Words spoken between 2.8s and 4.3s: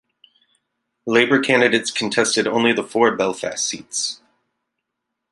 four Belfast seats.